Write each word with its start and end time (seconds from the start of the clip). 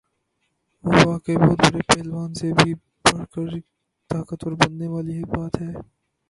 ہ 0.83 0.89
واقعی 1.07 1.35
بہت 1.43 1.59
بڑے 1.63 1.81
پہلوان 1.89 2.29
سے 2.39 2.47
بھی 2.57 2.71
بڑھ 3.05 3.25
کر 3.33 3.49
طاقت 4.09 4.39
ور 4.43 4.53
بننے 4.61 4.87
والی 4.93 5.17
بات 5.33 5.53
ہے۔ 5.61 5.71